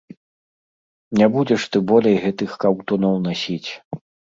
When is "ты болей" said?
1.75-2.17